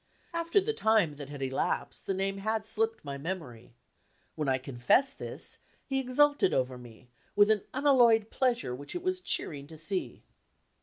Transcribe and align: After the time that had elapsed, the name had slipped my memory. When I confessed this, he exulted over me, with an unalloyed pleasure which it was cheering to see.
After 0.33 0.59
the 0.59 0.73
time 0.73 1.17
that 1.17 1.29
had 1.29 1.43
elapsed, 1.43 2.07
the 2.07 2.15
name 2.15 2.39
had 2.39 2.65
slipped 2.65 3.05
my 3.05 3.19
memory. 3.19 3.75
When 4.33 4.49
I 4.49 4.57
confessed 4.57 5.19
this, 5.19 5.59
he 5.85 5.99
exulted 5.99 6.55
over 6.55 6.75
me, 6.79 7.07
with 7.35 7.51
an 7.51 7.61
unalloyed 7.71 8.31
pleasure 8.31 8.73
which 8.73 8.95
it 8.95 9.03
was 9.03 9.21
cheering 9.21 9.67
to 9.67 9.77
see. 9.77 10.23